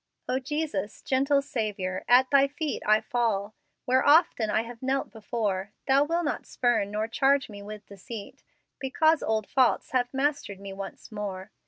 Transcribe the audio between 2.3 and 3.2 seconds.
Thy feet I